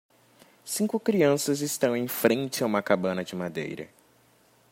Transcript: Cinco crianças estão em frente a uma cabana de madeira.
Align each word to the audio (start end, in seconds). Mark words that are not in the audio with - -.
Cinco 0.65 0.99
crianças 0.99 1.61
estão 1.61 1.95
em 1.95 2.07
frente 2.07 2.63
a 2.63 2.65
uma 2.65 2.81
cabana 2.81 3.23
de 3.23 3.35
madeira. 3.35 3.87